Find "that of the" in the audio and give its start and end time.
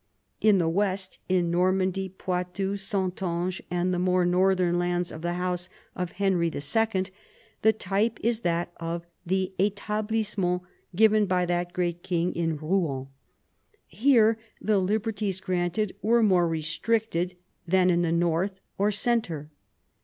8.39-9.53